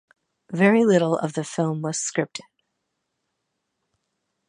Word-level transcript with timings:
Very 0.51 0.83
little 0.83 1.15
of 1.15 1.33
the 1.33 1.43
film 1.43 1.83
was 1.83 1.97
scripted. 1.99 2.41